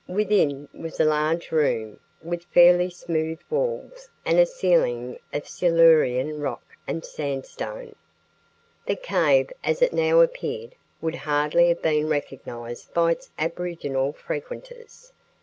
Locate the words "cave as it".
8.95-9.93